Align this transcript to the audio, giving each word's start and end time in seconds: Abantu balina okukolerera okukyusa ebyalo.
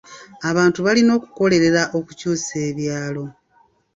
Abantu 0.49 0.79
balina 0.85 1.11
okukolerera 1.17 1.81
okukyusa 1.97 2.53
ebyalo. 2.69 3.25